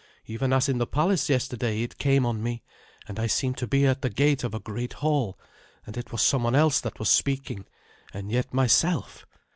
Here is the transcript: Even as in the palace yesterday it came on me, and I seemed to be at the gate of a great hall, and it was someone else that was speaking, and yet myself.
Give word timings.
Even 0.25 0.51
as 0.51 0.67
in 0.67 0.79
the 0.79 0.87
palace 0.87 1.29
yesterday 1.29 1.83
it 1.83 1.99
came 1.99 2.25
on 2.25 2.41
me, 2.41 2.63
and 3.07 3.19
I 3.19 3.27
seemed 3.27 3.57
to 3.57 3.67
be 3.67 3.85
at 3.85 4.01
the 4.01 4.09
gate 4.09 4.43
of 4.43 4.55
a 4.55 4.59
great 4.59 4.93
hall, 4.93 5.37
and 5.85 5.95
it 5.95 6.11
was 6.11 6.23
someone 6.23 6.55
else 6.55 6.81
that 6.81 6.97
was 6.97 7.11
speaking, 7.11 7.67
and 8.11 8.31
yet 8.31 8.51
myself. 8.51 9.27